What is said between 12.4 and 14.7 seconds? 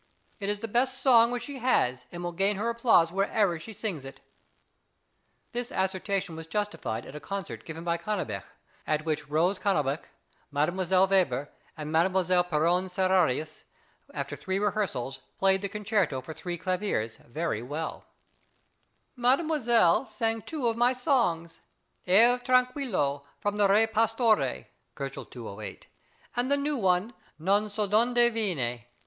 Pierron Serrarius, after three